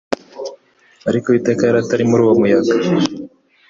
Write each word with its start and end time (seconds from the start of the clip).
Ariko 1.09 1.25
Uwiteka 1.27 1.61
yari 1.63 1.77
atari 1.83 2.03
muri 2.09 2.21
uwo 2.25 2.33
muyaga. 2.39 2.73